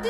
V 0.00 0.08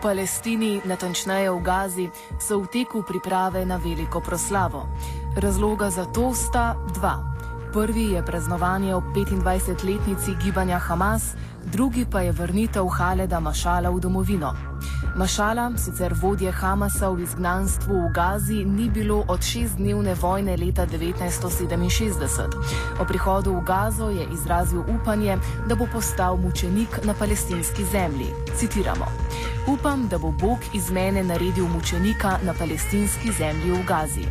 Palestini, 0.00 0.80
natančneje 0.82 1.52
v 1.52 1.60
Gazi, 1.62 2.06
so 2.40 2.58
v 2.58 2.66
teku 2.74 3.06
priprave 3.06 3.62
na 3.62 3.76
veliko 3.76 4.18
proslavo. 4.18 4.88
Razloga 5.38 5.94
za 5.94 6.10
to 6.10 6.34
sta 6.34 6.74
dva. 6.90 7.22
Prvi 7.70 8.18
je 8.18 8.24
praznovanje 8.24 8.94
ob 8.94 9.04
25-letnici 9.14 10.34
gibanja 10.42 10.82
Hamas, 10.82 11.38
drugi 11.70 12.02
pa 12.02 12.26
je 12.26 12.32
vrnitev 12.32 12.88
Haleda 12.88 13.40
Mašala 13.40 13.94
v 13.94 14.00
domovino. 14.00 14.71
Mašala, 15.16 15.72
sicer 15.76 16.14
vodje 16.16 16.48
Hamasa 16.52 17.10
v 17.12 17.20
izgnanstvu 17.20 17.92
v 17.92 18.12
Gazi, 18.16 18.64
ni 18.64 18.88
bilo 18.88 19.24
od 19.28 19.44
šestdnevne 19.44 20.14
vojne 20.14 20.56
leta 20.56 20.86
1967. 20.88 22.48
O 22.96 23.04
prihodu 23.04 23.52
v 23.52 23.60
Gazo 23.60 24.08
je 24.08 24.24
izrazil 24.32 24.80
upanje, 24.80 25.36
da 25.68 25.76
bo 25.76 25.84
postal 25.92 26.36
mučenik 26.36 27.04
na 27.04 27.12
palestinski 27.14 27.84
zemlji. 27.84 28.32
Citiramo: 28.56 29.04
Upam, 29.68 30.08
da 30.08 30.18
bo 30.18 30.32
Bog 30.32 30.58
iz 30.72 30.90
mene 30.90 31.24
naredil 31.24 31.68
mučenika 31.68 32.40
na 32.42 32.56
palestinski 32.56 33.32
zemlji 33.36 33.72
v 33.72 33.84
Gazi. 33.84 34.24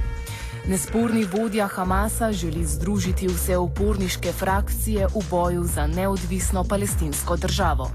Nesporni 0.66 1.26
vodja 1.26 1.68
Hamasa 1.68 2.32
želi 2.32 2.66
združiti 2.66 3.28
vse 3.28 3.58
uporniške 3.58 4.32
frakcije 4.34 5.08
v 5.08 5.22
boju 5.30 5.64
za 5.64 5.88
neodvisno 5.88 6.64
palestinsko 6.64 7.38
državo. 7.38 7.92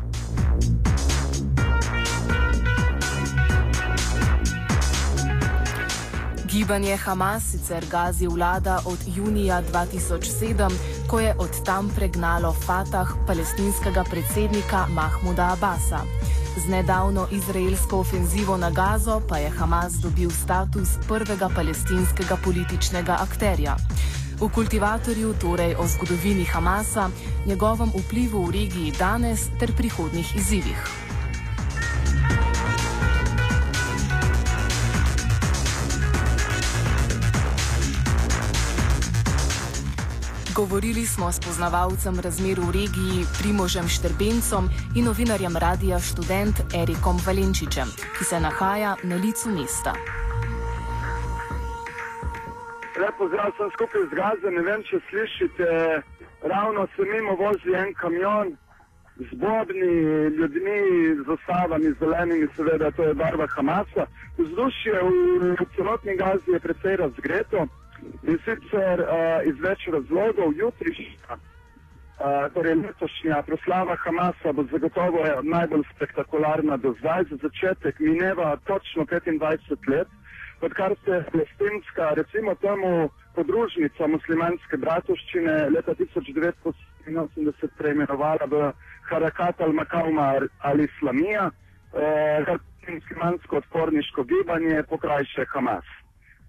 Gibanje 6.56 6.96
Hamas 6.96 7.42
sicer 7.50 7.84
gazi 7.90 8.26
vlada 8.26 8.80
od 8.84 8.98
junija 9.16 9.62
2007, 9.72 10.70
ko 11.08 11.20
je 11.20 11.34
od 11.38 11.64
tam 11.64 11.90
pregnalo 11.96 12.52
Fatah 12.52 13.08
palestinskega 13.26 14.04
predsednika 14.10 14.86
Mahmuda 14.88 15.52
Abasa. 15.52 16.00
Z 16.56 16.68
nedavno 16.68 17.26
izraelsko 17.30 17.98
ofenzivo 17.98 18.56
na 18.56 18.70
Gazo 18.70 19.20
pa 19.28 19.36
je 19.36 19.50
Hamas 19.50 19.92
dobil 19.92 20.30
status 20.30 20.88
prvega 21.08 21.48
palestinskega 21.54 22.36
političnega 22.44 23.16
akterja. 23.20 23.76
V 24.40 24.48
kultivatorju 24.48 25.34
torej 25.40 25.74
o 25.74 25.86
zgodovini 25.86 26.44
Hamasa, 26.44 27.10
njegovem 27.46 27.88
vplivu 27.88 28.44
v 28.44 28.50
regiji 28.50 28.94
danes 28.98 29.40
ter 29.60 29.76
prihodnih 29.76 30.36
izzivih. 30.36 31.05
Govorili 40.56 41.06
smo 41.06 41.32
s 41.32 41.40
poznavalcem 41.46 42.14
razmer 42.24 42.56
v 42.66 42.68
regiji 42.80 43.28
Primožem 43.38 43.88
Štrbencom 43.88 44.64
in 44.96 45.04
novinarjem 45.04 45.56
Radija 45.64 45.98
Student 46.00 46.56
Erikom 46.82 47.16
Valenčičem, 47.26 47.88
ki 48.16 48.24
se 48.24 48.40
nahaja 48.40 48.96
na 49.10 49.16
licu 49.24 49.48
mesta. 49.58 49.92
Lepo 53.02 53.28
zdrav 53.28 53.50
sem 53.56 53.68
skupaj 53.76 54.02
z 54.08 54.12
Gaza, 54.20 54.48
ne 54.56 54.62
vem, 54.68 54.80
če 54.88 54.96
slišite, 55.08 55.68
ravno 56.52 56.80
se 56.96 57.02
mimo 57.12 57.32
vozi 57.42 57.70
en 57.82 57.92
kamion 58.00 58.48
z 59.28 59.30
bobni 59.44 59.92
ljudmi, 60.38 60.80
z 61.18 61.22
zastavami 61.30 61.88
zelenimi, 62.00 62.48
seveda 62.56 62.90
to 62.96 63.02
je 63.02 63.14
barva 63.14 63.46
Hamasa. 63.56 64.04
Vzdušje 64.38 64.94
v 65.60 65.66
celotni 65.76 66.16
Gazi 66.16 66.48
je 66.56 66.60
precej 66.60 66.96
razgreto. 66.96 67.68
In 68.26 68.38
sicer 68.44 69.02
uh, 69.02 69.42
iz 69.46 69.58
več 69.62 69.86
razlogov, 69.92 70.52
jutrišnja, 70.58 71.36
uh, 71.36 72.46
torej 72.54 72.74
letošnja 72.80 73.42
proslava 73.46 73.96
Hamasa 74.02 74.52
bo 74.52 74.64
zagotovo 74.72 75.22
najbolj 75.42 75.84
spektakularna 75.94 76.76
do 76.82 76.94
zdaj. 77.00 77.28
Za 77.30 77.36
začetek 77.44 78.00
mineva 78.00 78.56
točno 78.66 79.06
25 79.10 79.90
let, 79.92 80.08
odkar 80.60 80.94
se 81.04 81.10
je 81.10 81.24
palestinska, 81.32 82.10
recimo 82.18 82.54
temu 82.54 83.10
podružnica 83.36 84.06
muslimanske 84.06 84.76
bratovščine 84.76 85.56
leta 85.74 85.94
1987 85.94 87.68
preimenovala 87.78 88.48
v 88.50 88.72
Harakat 89.10 89.60
al-Makauma 89.60 90.32
al-Islamija, 90.70 91.50
uh, 91.50 92.56
muslimansko 92.88 93.62
odporniško 93.62 94.24
gibanje, 94.24 94.82
pokrajše 94.90 95.46
Hamas. 95.52 95.86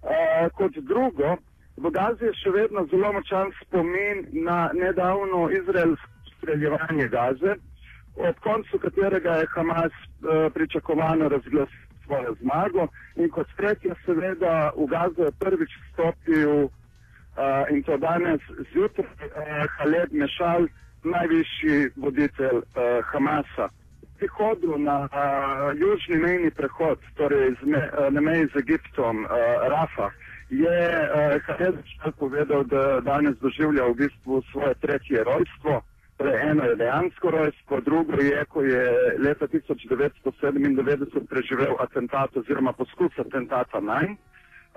Uh, 0.02 0.50
kot 0.54 0.72
drugo, 0.86 1.36
v 1.78 1.90
Gazi 1.94 2.24
je 2.24 2.34
še 2.42 2.50
vedno 2.50 2.86
zelo 2.90 3.12
močan 3.12 3.52
spomin 3.62 4.26
na 4.44 4.70
nedavno 4.74 5.48
izraelsko 5.50 6.08
streljevanje 6.38 7.08
Gaze, 7.08 7.54
ob 8.16 8.40
koncu 8.42 8.78
katerega 8.82 9.40
je 9.40 9.50
Hamas 9.54 9.94
uh, 9.94 10.52
pričakovano 10.54 11.28
razglasil 11.28 11.86
svojo 12.04 12.34
zmago. 12.40 12.88
In 13.16 13.30
kot 13.30 13.46
tretje 13.56 13.94
seveda 14.04 14.72
v 14.76 14.86
Gazo 14.86 15.28
je 15.28 15.32
prvič 15.38 15.70
vstopil 15.84 16.52
uh, 16.64 16.70
in 17.70 17.82
to 17.82 17.96
danes 17.96 18.40
zjutraj 18.72 19.06
uh, 19.06 19.66
Haled 19.78 20.12
Mešal, 20.12 20.66
najvišji 21.04 21.90
voditelj 21.96 22.62
uh, 22.64 23.04
Hamasa. 23.12 23.68
Prihodu 24.18 24.78
na 24.78 25.06
uh, 25.06 25.10
južni 25.78 26.18
mejni 26.18 26.50
prehod, 26.50 26.98
torej 27.14 27.54
me, 27.62 27.78
uh, 27.78 28.10
na 28.10 28.20
meji 28.20 28.48
z 28.50 28.64
Egiptom, 28.64 29.22
uh, 29.24 29.30
Rafa, 29.70 30.10
je 30.50 30.80
uh, 30.80 31.42
Hadež 31.46 31.76
povedal, 32.18 32.64
da 32.64 33.00
danes 33.00 33.36
doživlja 33.38 33.84
v 33.84 33.94
bistvu 33.94 34.42
svoje 34.52 34.74
tretje 34.74 35.24
rojstvo. 35.24 35.82
Torej, 36.16 36.40
eno 36.50 36.64
je 36.64 36.76
dejansko 36.76 37.30
rojstvo, 37.30 37.80
drugo 37.80 38.16
je, 38.18 38.44
ko 38.44 38.62
je 38.62 39.14
leta 39.18 39.46
1997 39.46 41.26
preživel 41.28 41.76
atentat 41.78 42.36
oziroma 42.36 42.72
poskus 42.72 43.12
atentata 43.18 43.80
Nine. 43.80 44.16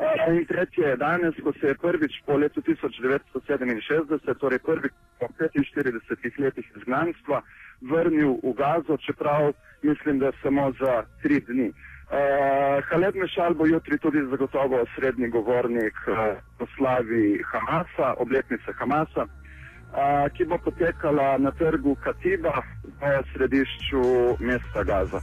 Uh, 0.01 0.37
in 0.37 0.45
tretje 0.45 0.87
je 0.87 0.97
danes, 0.97 1.35
ko 1.43 1.53
se 1.53 1.67
je 1.67 1.75
prvič 1.75 2.21
po 2.25 2.37
letu 2.37 2.61
1967, 2.61 4.33
torej 4.39 4.59
prvi 4.59 4.89
po 5.19 5.27
45 5.39 6.39
letih 6.39 6.71
izgnanstva, 6.77 7.41
vrnil 7.81 8.37
v 8.43 8.53
Gazo, 8.53 8.97
čeprav 8.97 9.53
mislim, 9.81 10.19
da 10.19 10.31
samo 10.43 10.71
za 10.79 11.03
tri 11.21 11.39
dni. 11.39 11.71
Eh, 12.11 12.17
uh, 12.17 12.83
Haled 12.89 13.15
Mešal 13.15 13.53
bo 13.53 13.65
jutri 13.65 13.97
tudi 13.97 14.19
zagotovo 14.29 14.85
srednji 14.95 15.29
govornik 15.29 15.95
eh, 16.07 16.11
uh, 16.11 16.37
proslavi 16.57 17.39
Hamasa, 17.51 18.13
obletnice 18.17 18.73
Hamasa, 18.79 19.23
uh, 19.23 20.27
ki 20.35 20.45
bo 20.45 20.57
potekala 20.57 21.37
na 21.37 21.51
trgu 21.51 21.95
Katiba 22.03 22.51
v 22.83 23.23
središču 23.33 24.03
mesta 24.39 24.83
Gaza. 24.83 25.21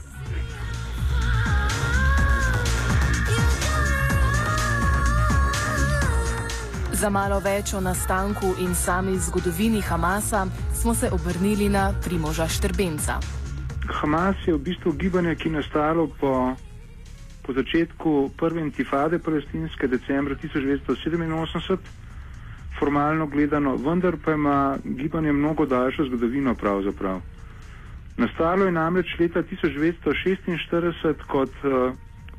Za 6.91 7.09
malo 7.09 7.37
več 7.39 7.73
o 7.73 7.81
nastanku 7.81 8.55
in 8.65 8.73
sami 8.75 9.13
zgodovini 9.17 9.81
Hamasa 9.81 10.47
smo 10.73 10.95
se 10.95 11.09
obrnili 11.11 11.69
na 11.69 11.93
Primoža 12.01 12.47
Štrbenca. 12.47 13.21
Hamas 14.01 14.35
je 14.47 14.53
v 14.53 14.57
bistvu 14.57 14.93
gibanje, 14.97 15.35
ki 15.35 15.47
je 15.47 15.53
nastalo 15.53 16.07
po 16.19 16.57
po 17.49 17.53
začetku 17.57 18.29
prve 18.37 18.61
intifade 18.61 19.17
palestinske 19.17 19.87
decembra 19.87 20.35
1987, 20.37 21.77
formalno 22.77 23.25
gledano, 23.25 23.73
vendar 23.75 24.17
pa 24.25 24.33
ima 24.37 24.77
gibanje 24.85 25.33
mnogo 25.33 25.65
daljšo 25.65 26.05
zgodovino 26.05 26.53
pravzaprav. 26.55 27.21
Nastalo 28.17 28.65
je 28.65 28.71
namreč 28.71 29.15
leta 29.19 29.41
1946 29.41 31.25
kot 31.27 31.49
uh, 31.63 31.93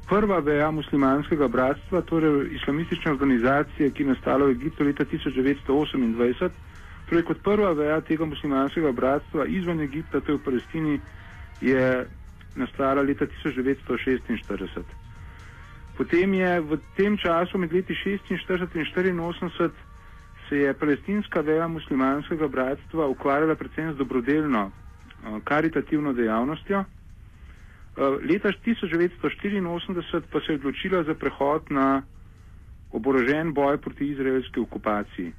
prva 0.09 0.39
veja 0.39 0.71
muslimanskega 0.71 1.49
bratstva, 1.49 2.01
torej 2.07 2.55
islamistične 2.55 3.11
organizacije, 3.11 3.91
ki 3.91 4.03
je 4.03 4.13
nastala 4.15 4.47
v 4.47 4.55
Egiptu 4.55 4.85
leta 4.85 5.05
1928, 5.05 6.49
torej 7.11 7.25
kot 7.25 7.43
prva 7.43 7.73
veja 7.73 7.99
tega 8.01 8.31
muslimanskega 8.31 8.93
bratstva 8.93 9.47
izven 9.47 9.81
Egipta, 9.81 10.21
to 10.21 10.33
je 10.33 10.39
v 10.39 10.45
Palestini, 10.45 11.01
je 11.61 12.07
nastala 12.55 13.03
leta 13.03 13.27
1946. 13.27 15.00
Potem 15.97 16.35
je 16.35 16.61
v 16.61 16.79
tem 16.97 17.17
času 17.17 17.59
med 17.59 17.73
leti 17.73 17.95
1946 17.95 18.75
in 18.75 19.19
1984 19.21 19.71
se 20.49 20.57
je 20.57 20.75
palestinska 20.75 21.41
veja 21.41 21.69
muslimanskega 21.69 22.49
bratstva 22.49 23.07
ukvarjala 23.07 23.55
predvsem 23.55 23.93
z 23.93 23.97
dobrodelno, 23.97 24.71
karitativno 25.45 26.13
dejavnostjo. 26.13 26.85
Leta 28.27 28.49
1984 28.67 30.23
pa 30.33 30.41
se 30.41 30.53
je 30.53 30.59
odločila 30.59 31.03
za 31.03 31.15
prehod 31.15 31.71
na 31.71 32.03
oborožen 32.93 33.53
boj 33.55 33.79
proti 33.79 34.09
izraelski 34.11 34.61
okupaciji. 34.61 35.33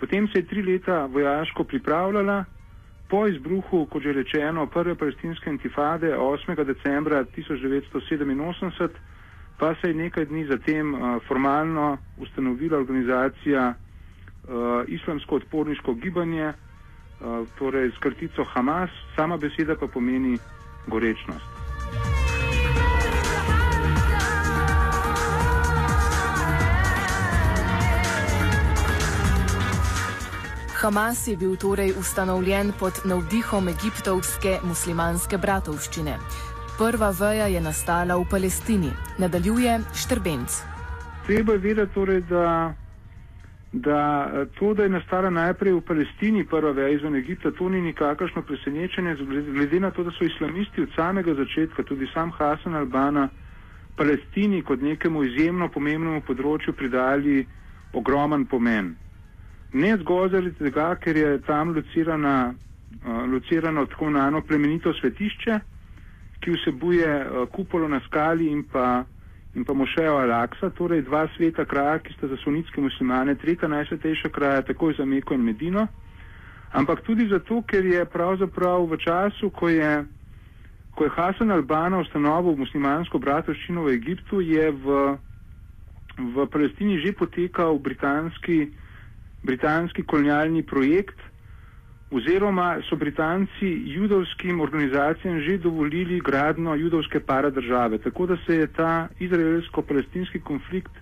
Potem 0.00 0.28
se 0.28 0.38
je 0.38 0.46
tri 0.46 0.62
leta 0.62 1.06
vojaško 1.06 1.64
pripravljala, 1.64 2.44
po 3.08 3.26
izbruhu, 3.26 3.86
kot 3.86 4.02
že 4.02 4.12
rečeno, 4.12 4.66
prve 4.66 4.94
palestinske 4.94 5.50
intifade 5.50 6.12
8. 6.16 6.64
decembra 6.64 7.24
1987, 7.26 8.88
pa 9.58 9.74
se 9.74 9.88
je 9.88 9.94
nekaj 9.94 10.24
dni 10.24 10.46
zatem 10.46 10.94
uh, 10.94 11.22
formalno 11.28 11.98
ustanovila 12.18 12.78
organizacija 12.78 13.74
uh, 13.74 14.54
Islamsko 14.86 15.36
odporniško 15.36 15.94
gibanje, 15.94 16.48
uh, 16.48 17.48
torej 17.58 17.90
s 17.90 17.98
krtico 17.98 18.44
Hamas, 18.44 18.90
sama 19.16 19.36
beseda 19.36 19.76
pa 19.80 19.86
pomeni 19.86 20.38
gorečnost. 20.86 21.58
Hamas 30.80 31.26
je 31.28 31.36
bil 31.36 31.56
torej 31.56 31.92
ustanovljen 31.98 32.72
pod 32.78 33.00
navdihom 33.04 33.68
egiptovske 33.68 34.58
muslimanske 34.62 35.38
bratovščine. 35.38 36.18
Prva 36.78 37.10
veja 37.10 37.46
je 37.50 37.60
nastala 37.60 38.14
v 38.14 38.24
Palestini, 38.30 38.90
nadaljuje 39.18 39.80
Štrbenc. 39.98 40.62
Treba 41.26 41.52
je 41.52 41.58
vedeti, 41.58 41.94
torej, 41.94 42.20
da, 42.30 42.74
da 43.72 43.98
to, 44.58 44.74
da 44.74 44.82
je 44.86 44.88
nastala 44.88 45.30
najprej 45.30 45.72
v 45.74 45.80
Palestini 45.80 46.44
prva 46.46 46.70
veja 46.70 46.88
izven 46.94 47.16
Egipta, 47.18 47.50
to 47.50 47.68
ni 47.68 47.80
nikakršno 47.82 48.42
presenečenje, 48.42 49.16
glede 49.54 49.80
na 49.80 49.90
to, 49.90 50.04
da 50.04 50.10
so 50.14 50.24
islamisti 50.24 50.82
od 50.82 50.94
samega 50.94 51.34
začetka, 51.34 51.82
tudi 51.82 52.06
sam 52.14 52.30
Hasan 52.30 52.74
Albana, 52.74 53.28
Palestini 53.96 54.62
kot 54.62 54.78
nekemu 54.82 55.24
izjemno 55.24 55.68
pomembnemu 55.68 56.20
področju 56.28 56.76
pridali 56.78 57.40
ogroman 57.92 58.44
pomen. 58.46 58.92
Ne 59.72 59.96
zgolj 59.98 60.30
zaradi 60.30 60.54
tega, 60.60 60.94
ker 61.02 61.16
je 61.16 61.34
tam 61.42 61.74
locirana, 61.74 62.54
uh, 63.02 63.26
locirano 63.34 63.86
tako 63.90 64.12
imenovano 64.12 64.44
plemenito 64.46 64.94
svetišče, 64.94 65.58
ki 66.40 66.54
vsebuje 66.54 67.06
uh, 67.06 67.46
kupolo 67.52 67.88
na 67.88 68.00
skali 68.06 68.50
in 68.50 68.64
pa, 68.64 69.04
in 69.54 69.64
pa 69.64 69.74
mošejo 69.74 70.18
Al-Aqsa, 70.22 70.70
torej 70.70 71.02
dva 71.02 71.26
sveta 71.36 71.64
kraja, 71.64 71.98
ki 71.98 72.14
sta 72.16 72.28
za 72.28 72.36
sunitske 72.44 72.80
muslimane 72.80 73.34
tretja 73.34 73.68
najsvetejša 73.68 74.28
kraja, 74.28 74.62
takoj 74.62 74.94
za 74.98 75.04
Meko 75.04 75.34
in 75.34 75.44
Medino, 75.44 75.86
ampak 76.72 77.02
tudi 77.02 77.28
zato, 77.28 77.62
ker 77.62 77.86
je 77.86 78.04
pravzaprav 78.04 78.86
v 78.86 78.98
času, 78.98 79.50
ko 79.50 79.68
je, 79.68 80.04
ko 80.94 81.04
je 81.04 81.14
Hasan 81.16 81.50
Albana 81.50 81.98
ustanovil 81.98 82.56
muslimansko 82.56 83.18
bratovščino 83.18 83.86
v 83.86 83.96
Egiptu, 83.96 84.40
je 84.40 84.70
v, 84.70 84.98
v 86.18 86.46
Palestini 86.46 87.00
že 87.02 87.12
potekal 87.12 87.78
britanski 87.78 88.68
britanski 89.42 90.02
kolonialni 90.02 90.62
projekt, 90.62 91.18
oziroma 92.10 92.80
so 92.88 92.96
Britanci 92.96 93.68
judovskim 93.86 94.60
organizacijam 94.60 95.40
že 95.40 95.58
dovolili 95.58 96.20
gradno 96.20 96.74
judovske 96.74 97.20
paradržave, 97.20 97.98
tako 97.98 98.26
da 98.26 98.36
se 98.46 98.56
je 98.56 98.66
ta 98.66 99.08
izraelsko-palestinski 99.20 100.40
konflikt 100.40 100.92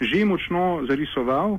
že 0.00 0.24
močno 0.24 0.86
zarisoval. 0.88 1.58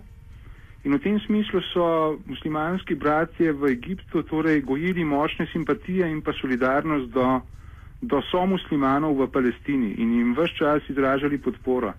In 0.84 0.96
v 0.96 1.00
tem 1.04 1.20
smislu 1.20 1.60
so 1.74 2.16
muslimanski 2.26 2.96
bratje 2.96 3.52
v 3.52 3.68
Egiptu 3.72 4.24
torej 4.24 4.62
gojili 4.62 5.04
močne 5.04 5.48
simpatije 5.52 6.08
in 6.08 6.22
pa 6.22 6.32
solidarnost 6.34 7.12
do, 7.12 7.42
do 8.02 8.22
somuslimanov 8.32 9.12
v 9.20 9.28
Palestini 9.28 9.92
in 10.00 10.14
jim 10.16 10.32
vse 10.36 10.56
čas 10.56 10.82
izražali 10.90 11.38
podporo. 11.38 11.92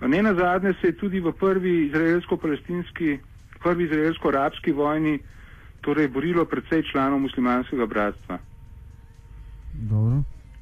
Ne 0.00 0.22
na 0.22 0.32
zadnje 0.34 0.72
se 0.80 0.86
je 0.86 0.96
tudi 0.96 1.20
v 1.20 1.32
prvi 1.32 1.92
izraelsko-palestinski 1.92 3.18
prvi 3.60 3.84
izraelsko-arabski 3.84 4.72
vojni 4.72 5.18
torej 5.80 6.08
borilo 6.08 6.44
predvsej 6.44 6.82
članov 6.92 7.18
muslimanskega 7.18 7.86
bratstva. 7.86 8.38
Dobro. 9.72 10.16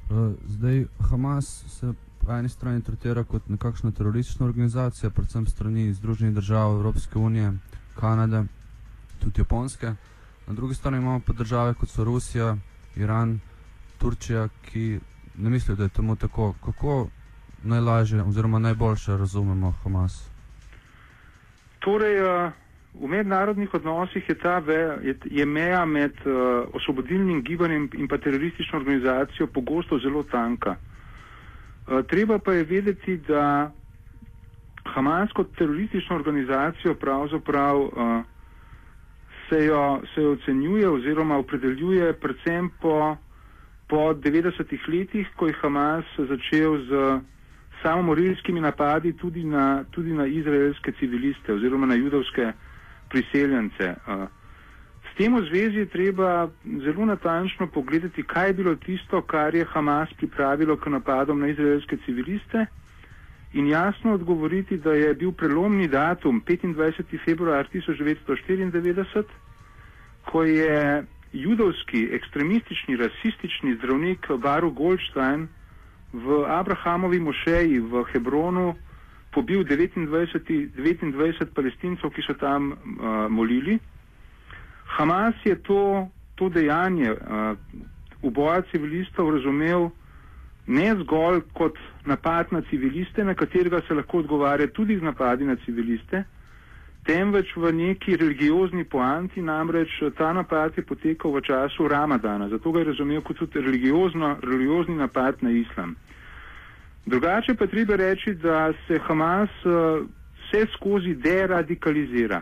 Uh, 0.09 0.33
zdaj 0.45 0.85
Hamas 1.09 1.65
se 1.67 1.93
po 2.19 2.31
eni 2.33 2.49
strani 2.49 2.83
tretira 2.83 3.23
kot 3.23 3.49
nekakšna 3.49 3.91
teroristična 3.91 4.45
organizacija, 4.45 5.09
predvsem 5.09 5.47
strani 5.47 5.93
Združenih 5.93 6.35
držav 6.35 6.71
Evropske 6.71 7.19
unije, 7.19 7.53
Kanade, 7.99 8.43
tudi 9.19 9.41
Japonske. 9.41 9.93
Na 10.47 10.53
drugi 10.53 10.75
strani 10.75 10.97
imamo 10.97 11.19
pa 11.19 11.33
države 11.33 11.73
kot 11.73 11.89
so 11.89 12.03
Rusija, 12.03 12.57
Iran, 12.95 13.39
Turčija, 13.97 14.47
ki 14.71 14.99
ne 15.37 15.49
mislijo, 15.49 15.75
da 15.75 15.83
je 15.83 15.89
temu 15.89 16.15
tako. 16.15 16.53
Kako 16.65 17.07
najlažje 17.63 18.23
oziroma 18.23 18.59
najboljše 18.59 19.17
razumemo 19.17 19.73
Hamas? 19.83 20.29
Torej, 21.79 22.21
uh... 22.21 22.51
V 22.99 23.07
mednarodnih 23.07 23.73
odnosih 23.73 24.29
je 24.29 24.35
ta 24.35 24.57
je, 25.01 25.15
je 25.25 25.45
meja 25.45 25.85
med 25.85 26.11
uh, 26.25 26.33
osvobodilnim 26.73 27.41
gibanjem 27.41 27.89
in 27.93 28.07
pa 28.07 28.17
teroristično 28.17 28.79
organizacijo 28.79 29.47
pogosto 29.47 29.99
zelo 29.99 30.23
tanka. 30.23 30.75
Uh, 31.87 32.03
treba 32.07 32.39
pa 32.39 32.53
je 32.53 32.63
vedeti, 32.63 33.17
da 33.17 33.71
Hamas 34.85 35.31
kot 35.31 35.55
teroristično 35.57 36.15
organizacijo 36.15 36.93
pravzaprav 36.95 37.79
uh, 37.79 37.91
se, 39.49 39.65
jo, 39.65 40.01
se 40.15 40.21
jo 40.21 40.31
ocenjuje 40.31 40.89
oziroma 40.89 41.37
opredeljuje 41.37 42.13
predvsem 42.13 42.69
po, 42.81 43.15
po 43.87 44.13
90-ih 44.13 44.87
letih, 44.87 45.27
ko 45.35 45.47
je 45.47 45.53
Hamas 45.61 46.05
začel 46.17 46.77
z 46.85 47.19
samomorilskimi 47.83 48.61
napadi 48.61 49.13
tudi 49.13 49.43
na, 49.43 49.83
tudi 49.91 50.13
na 50.13 50.25
izraelske 50.27 50.91
civiliste 50.91 51.53
oziroma 51.53 51.85
na 51.87 51.95
judovske 51.95 52.51
priseljence. 53.09 53.95
S 55.09 55.17
tem 55.17 55.35
v 55.35 55.43
zvezi 55.49 55.83
je 55.83 55.85
treba 55.85 56.49
zelo 56.85 57.05
natančno 57.05 57.67
pogledati, 57.67 58.23
kaj 58.23 58.47
je 58.47 58.53
bilo 58.53 58.75
tisto, 58.75 59.21
kar 59.21 59.55
je 59.55 59.65
Hamas 59.65 60.09
pripravilo 60.17 60.77
k 60.77 60.89
napadom 60.89 61.39
na 61.39 61.47
izraelske 61.47 61.97
civiliste 62.05 62.65
in 63.53 63.67
jasno 63.67 64.13
odgovoriti, 64.13 64.77
da 64.77 64.93
je 64.93 65.13
bil 65.13 65.31
prelomni 65.31 65.87
datum 65.87 66.41
25. 66.47 67.17
februar 67.25 67.67
1994, 67.73 69.23
ko 70.25 70.43
je 70.43 71.03
judovski 71.33 72.09
ekstremistični 72.11 72.95
rasistični 72.95 73.75
zdravnik 73.75 74.27
Baru 74.37 74.71
Goldstein 74.71 75.47
v 76.13 76.45
Abrahamovi 76.47 77.19
mošeji 77.19 77.79
v 77.79 78.03
Hebronu 78.13 78.75
pobil 79.31 79.63
29, 79.63 80.73
29 80.77 81.53
palestincev, 81.53 82.09
ki 82.15 82.25
so 82.25 82.33
tam 82.33 82.71
uh, 82.71 83.27
molili. 83.29 83.79
Hamas 84.97 85.35
je 85.45 85.55
to, 85.63 86.07
to 86.35 86.49
dejanje 86.49 87.11
uh, 87.11 87.53
uboja 88.21 88.61
civilistov 88.71 89.29
razumel 89.35 89.89
ne 90.69 90.95
zgolj 91.01 91.41
kot 91.53 91.77
napad 92.05 92.51
na 92.53 92.61
civiliste, 92.61 93.23
na 93.23 93.33
katerega 93.33 93.81
se 93.87 93.93
lahko 93.93 94.17
odgovarja 94.17 94.67
tudi 94.67 94.97
z 94.97 95.01
napadi 95.01 95.45
na 95.45 95.55
civiliste, 95.65 96.23
temveč 97.05 97.55
v 97.55 97.71
neki 97.73 98.17
religiozni 98.17 98.83
poanti, 98.83 99.41
namreč 99.41 99.89
ta 100.17 100.33
napad 100.33 100.77
je 100.77 100.85
potekal 100.85 101.31
v 101.31 101.41
času 101.41 101.87
Ramadana, 101.87 102.49
zato 102.49 102.71
ga 102.71 102.79
je 102.79 102.91
razumel 102.91 103.21
kot 103.21 103.37
tudi 103.37 103.61
religiozni 103.61 104.95
napad 104.95 105.41
na 105.41 105.49
islam. 105.49 105.95
Drugače 107.09 107.55
pa 107.55 107.67
treba 107.67 107.95
reči, 107.95 108.33
da 108.33 108.73
se 108.87 108.99
Hamas 109.07 109.49
uh, 109.65 110.05
vse 110.37 110.65
skozi 110.75 111.15
deradikalizira. 111.15 112.41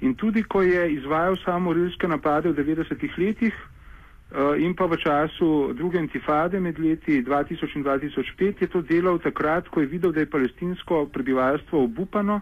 In 0.00 0.14
tudi, 0.14 0.42
ko 0.42 0.62
je 0.62 0.92
izvajal 0.94 1.36
samorilske 1.44 2.08
napade 2.08 2.52
v 2.52 2.54
90-ih 2.54 3.18
letih 3.18 3.54
uh, 3.54 4.54
in 4.62 4.76
pa 4.78 4.86
v 4.86 4.98
času 5.02 5.72
druge 5.74 5.98
intifade 5.98 6.60
med 6.60 6.78
leti 6.78 7.22
2000 7.22 7.74
in 7.74 7.84
2005, 7.84 8.62
je 8.62 8.68
to 8.70 8.82
delal 8.82 9.18
takrat, 9.18 9.68
ko 9.68 9.80
je 9.80 9.90
videl, 9.90 10.12
da 10.12 10.20
je 10.20 10.30
palestinsko 10.30 11.06
prebivalstvo 11.06 11.84
obupano 11.84 12.40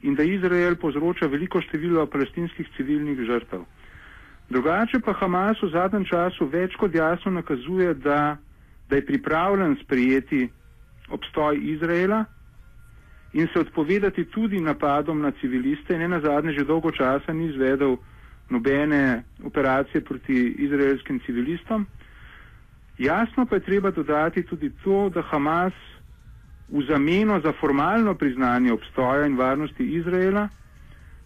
in 0.00 0.14
da 0.14 0.22
Izrael 0.22 0.76
povzroča 0.76 1.26
veliko 1.26 1.60
število 1.60 2.06
palestinskih 2.06 2.68
civilnih 2.76 3.20
žrtev. 3.20 3.68
Drugače 4.48 5.00
pa 5.04 5.12
Hamas 5.12 5.60
v 5.62 5.72
zadnjem 5.76 6.04
času 6.04 6.48
več 6.48 6.76
kot 6.76 6.94
jasno 6.94 7.32
nakazuje, 7.32 7.94
da, 7.94 8.36
da 8.88 8.96
je 8.96 9.06
pripravljen 9.06 9.76
sprijeti 9.76 10.48
obstoj 11.10 11.58
Izraela 11.64 12.24
in 13.32 13.48
se 13.52 13.60
odpovedati 13.60 14.24
tudi 14.24 14.60
napadom 14.60 15.20
na 15.20 15.30
civiliste. 15.32 15.98
Ne 15.98 16.08
na 16.08 16.20
zadnje, 16.20 16.52
že 16.52 16.64
dolgo 16.64 16.90
časa 16.90 17.32
ni 17.32 17.46
izvedel 17.46 17.96
nobene 18.50 19.02
operacije 19.44 20.00
proti 20.00 20.34
izraelskim 20.58 21.20
civilistom. 21.20 21.86
Jasno 22.98 23.46
pa 23.46 23.56
je 23.56 23.60
treba 23.62 23.90
dodati 23.90 24.42
tudi 24.42 24.70
to, 24.84 25.08
da 25.08 25.22
Hamas 25.22 25.72
v 26.68 26.82
zameno 26.82 27.40
za 27.40 27.52
formalno 27.52 28.14
priznanje 28.14 28.72
obstoja 28.72 29.26
in 29.26 29.36
varnosti 29.36 29.84
Izraela 29.86 30.48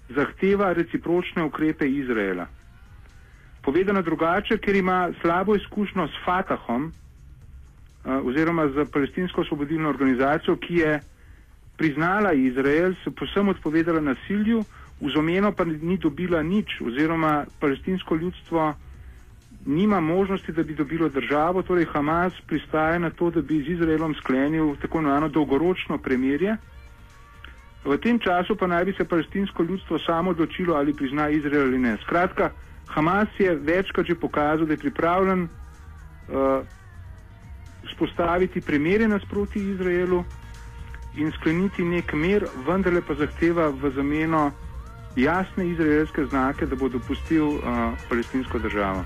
zahteva 0.08 0.72
recipročne 0.72 1.44
ukrepe 1.44 1.86
Izraela. 1.86 2.46
Povedano 3.62 4.02
drugače, 4.02 4.58
ker 4.58 4.76
ima 4.76 5.10
slabo 5.20 5.56
izkušnjo 5.56 6.06
s 6.06 6.24
Fatahom 6.24 6.92
oziroma 8.04 8.68
z 8.68 8.86
palestinsko 8.92 9.40
osvobodilno 9.40 9.88
organizacijo, 9.88 10.56
ki 10.56 10.74
je 10.74 11.00
priznala 11.76 12.32
Izrael, 12.32 12.94
se 13.04 13.10
posem 13.10 13.48
odpovedala 13.48 14.00
nasilju, 14.00 14.64
v 15.00 15.10
zameno 15.14 15.52
pa 15.52 15.64
ni 15.64 15.96
dobila 15.96 16.42
nič 16.42 16.80
oziroma 16.80 17.44
palestinsko 17.60 18.16
ljudstvo 18.16 18.74
nima 19.66 20.00
možnosti, 20.00 20.52
da 20.52 20.62
bi 20.62 20.74
dobilo 20.74 21.08
državo, 21.08 21.62
torej 21.62 21.84
Hamas 21.84 22.32
pristaja 22.46 22.98
na 22.98 23.10
to, 23.10 23.30
da 23.30 23.42
bi 23.42 23.62
z 23.62 23.68
Izraelom 23.68 24.14
sklenil 24.14 24.76
tako 24.82 24.98
imenovano 24.98 25.28
dolgoročno 25.28 25.98
premirje. 25.98 26.56
V 27.84 27.96
tem 27.98 28.18
času 28.18 28.56
pa 28.56 28.66
naj 28.66 28.84
bi 28.84 28.92
se 28.92 29.04
palestinsko 29.04 29.62
ljudstvo 29.62 29.98
samo 29.98 30.30
odločilo, 30.30 30.74
ali 30.74 30.94
prizna 30.94 31.28
Izrael 31.28 31.62
ali 31.62 31.78
ne. 31.78 31.96
Skratka, 32.02 32.50
Hamas 32.86 33.28
je 33.38 33.54
večkrat 33.54 34.06
že 34.06 34.14
pokazal, 34.14 34.66
da 34.66 34.72
je 34.72 34.78
pripravljen 34.78 35.42
uh, 35.42 36.66
spostaviti 37.98 38.60
premirje 38.60 39.08
nasproti 39.08 39.58
Izraelu 39.70 40.24
in 41.18 41.32
skleniti 41.32 41.82
nek 41.82 42.12
mir, 42.14 42.46
vendarle 42.66 43.02
pa 43.02 43.14
zahteva 43.18 43.72
v 43.74 43.90
zameno 43.90 44.50
jasne 45.16 45.66
izraelske 45.66 46.24
znake, 46.30 46.66
da 46.66 46.76
bo 46.76 46.88
dopustil 46.88 47.48
uh, 47.48 47.62
palestinsko 48.08 48.58
državo. 48.58 49.04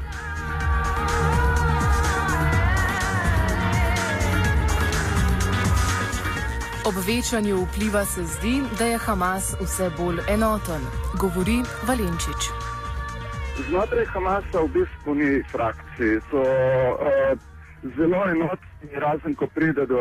Ob 6.85 6.95
večanju 7.07 7.65
vpliva 7.65 8.05
se 8.05 8.25
zdi, 8.25 8.61
da 8.79 8.85
je 8.85 8.99
Hamas 8.99 9.55
vse 9.61 9.91
bolj 9.99 10.19
enoten, 10.29 10.83
govori 11.21 11.63
Valenčič. 11.89 12.51
Znotraj 13.69 14.05
Hamasa 14.05 14.61
v 14.61 14.69
bistvu 14.69 15.15
ni 15.15 15.43
frakcij, 15.53 16.21
so 16.31 16.43
uh, 16.43 17.52
zelo 17.97 18.25
enotni, 18.31 18.89
razen 18.93 19.35
ko 19.35 19.47
pride 19.47 19.87
do 19.87 20.01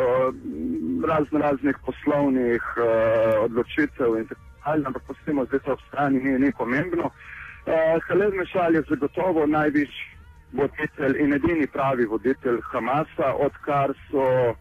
razno 1.08 1.40
raznih 1.40 1.76
poslovnih 1.86 2.62
uh, 2.78 3.44
odločitev 3.44 4.18
in 4.18 4.28
tako 4.28 4.42
naprej, 4.66 4.86
ampak 4.86 5.04
pustimo 5.08 5.46
zdaj 5.46 5.60
to 5.60 5.74
ob 5.74 5.80
strani, 5.88 6.24
ni, 6.24 6.40
ni 6.40 6.52
pomembno. 6.52 7.06
Uh, 7.06 8.02
Haled 8.08 8.34
Mešal 8.34 8.76
je 8.76 8.84
zagotovo 8.90 9.46
najvišji 9.46 10.10
voditelj 10.54 11.18
in 11.20 11.34
edini 11.34 11.68
pravi 11.68 12.06
voditelj 12.06 12.60
Hamasa, 12.72 13.34
odkar 13.40 13.94
so 14.12 14.56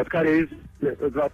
odkar 0.00 0.26
je 0.26 0.38
iz 0.40 0.48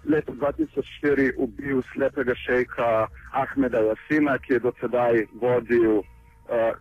leta 0.05 0.31
2004 0.31 1.31
ubil 1.37 1.81
slepega 1.93 2.35
šejka 2.35 3.07
Ahmeda 3.31 3.79
Jasina, 3.79 4.37
ki 4.37 4.53
je 4.53 4.59
do 4.59 4.71
sedaj 4.79 5.25
vodil 5.33 5.97
uh, 5.97 6.03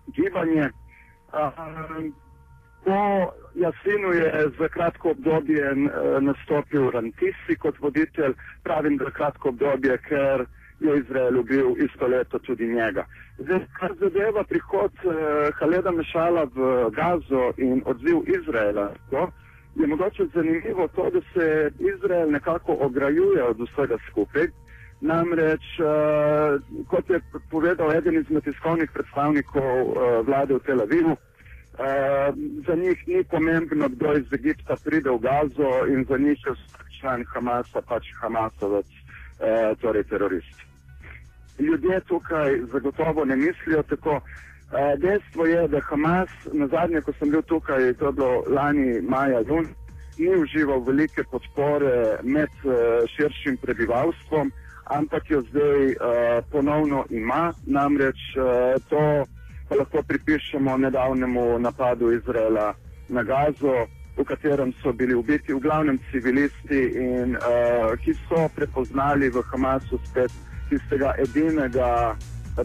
gibanje. 0.06 0.70
Uh, 1.32 2.29
po 2.84 3.32
Jasinu 3.54 4.12
je 4.12 4.48
za 4.58 4.68
kratko 4.68 5.10
obdobje 5.10 5.72
uh, 5.72 6.22
nastopil 6.22 6.90
Rantisi 6.90 7.56
kot 7.58 7.78
voditelj, 7.78 8.32
pravim, 8.62 8.96
da 8.96 9.10
kratko 9.10 9.48
obdobje, 9.48 9.98
ker 10.08 10.44
je 10.80 10.98
Izrael 10.98 11.38
ubil 11.38 11.74
isto 11.84 12.06
leto 12.06 12.38
tudi 12.38 12.66
njega. 12.66 13.04
Zdaj, 13.38 13.60
kar 13.78 13.92
zadeva 14.00 14.44
prihod 14.44 14.92
uh, 15.04 15.12
Haleda 15.58 15.90
Mešala 15.90 16.44
v 16.54 16.90
Gazo 16.90 17.52
in 17.56 17.82
odziv 17.84 18.22
Izraela, 18.26 18.92
to, 19.10 19.30
je 19.74 19.86
mogoče 19.86 20.26
zanimivo 20.34 20.88
to, 20.88 21.10
da 21.10 21.20
se 21.34 21.70
Izrael 21.78 22.30
nekako 22.30 22.76
ograjuje 22.80 23.44
od 23.44 23.60
vsega 23.60 23.96
skupaj. 24.10 24.46
Namreč, 25.00 25.64
uh, 25.80 26.60
kot 26.88 27.10
je 27.10 27.20
povedal 27.50 27.92
eden 27.96 28.20
izmed 28.20 28.44
tiskovnih 28.44 28.90
predstavnikov 28.94 29.82
uh, 29.82 30.26
vlade 30.26 30.54
v 30.54 30.60
Tel 30.66 30.80
Avivu, 30.80 31.12
uh, 31.12 31.29
za 32.66 32.74
njih 32.74 33.08
ni 33.08 33.24
pomembno, 33.24 33.88
kdo 33.88 34.12
iz 34.12 34.32
Egipta 34.32 34.76
pride 34.84 35.10
v 35.10 35.18
Gazo 35.18 35.86
in 35.88 36.04
za 36.04 36.18
njih 36.18 36.38
je 36.46 36.52
član 37.00 37.24
Hamasa 37.32 37.80
pač 37.88 38.04
Hamasovec, 38.20 38.86
uh, 38.86 39.78
torej 39.80 40.04
terorist. 40.04 40.56
Ljudje 41.58 42.00
tukaj 42.00 42.60
zagotovo 42.72 43.24
ne 43.24 43.36
mislijo 43.36 43.82
tako. 43.82 44.20
Uh, 44.20 45.00
dejstvo 45.00 45.46
je, 45.46 45.68
da 45.68 45.80
Hamas, 45.80 46.30
na 46.52 46.66
zadnje, 46.66 47.00
ko 47.00 47.12
sem 47.18 47.30
bil 47.30 47.42
tukaj, 47.42 47.92
to 47.98 48.06
je 48.06 48.12
bilo 48.12 48.44
lani 48.46 49.00
maja, 49.00 49.40
jun, 49.48 49.66
ni 50.18 50.36
užival 50.36 50.84
velike 50.84 51.24
podpore 51.30 52.18
med 52.22 52.52
uh, 52.64 52.74
širšim 53.16 53.56
prebivalstvom, 53.56 54.52
ampak 54.84 55.30
jo 55.30 55.42
zdaj 55.42 55.86
uh, 55.86 55.96
ponovno 56.52 57.04
ima. 57.10 57.52
Namreč 57.66 58.20
uh, 58.36 58.76
to 58.88 59.24
pa 59.70 59.76
lahko 59.76 60.02
pripišemo 60.02 60.76
nedavnemu 60.76 61.58
napadu 61.58 62.12
Izraela 62.12 62.74
na 63.08 63.22
Gazo, 63.22 63.86
v 64.16 64.24
katerem 64.24 64.72
so 64.82 64.92
bili 64.92 65.14
ubiti 65.14 65.54
v 65.54 65.60
glavnem 65.60 65.98
civilisti 66.10 66.80
in 66.98 67.36
uh, 67.36 67.94
ki 68.02 68.14
so 68.26 68.48
prepoznali 68.54 69.30
v 69.30 69.42
Hamasu 69.52 70.00
spet 70.10 70.32
tistega 70.68 71.14
edinega 71.18 72.16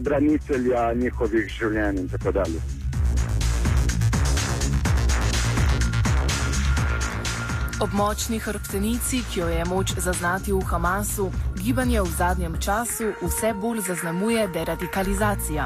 branitelja 0.02 0.92
njihovih 0.94 1.46
življenj 1.46 1.98
in 2.02 2.08
tako 2.08 2.32
dalje. 2.32 2.60
Ob 7.80 7.92
močni 7.92 8.38
hrbtenici, 8.38 9.22
ki 9.30 9.40
jo 9.40 9.48
je 9.48 9.64
moč 9.64 9.94
zaznati 9.94 10.52
v 10.52 10.60
Hamasu, 10.64 11.30
gibanje 11.66 12.00
v 12.00 12.06
zadnjem 12.06 12.54
času 12.62 13.10
vse 13.22 13.50
bolj 13.62 13.80
zaznamuje 13.80 14.48
deradikalizacija. 14.48 15.64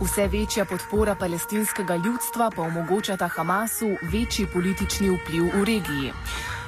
Vse 0.00 0.24
večja 0.32 0.64
podpora 0.64 1.14
palestinskega 1.14 1.96
ljudstva 1.96 2.50
pa 2.56 2.62
omogočata 2.62 3.28
Hamasu 3.28 3.90
večji 4.12 4.46
politični 4.52 5.10
vpliv 5.10 5.44
v 5.44 5.64
regiji. 5.64 6.12